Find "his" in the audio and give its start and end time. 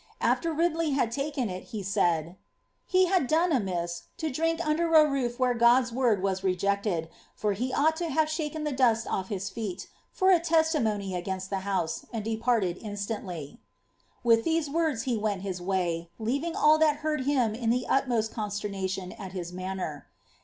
9.27-9.51, 15.43-15.61, 19.31-19.53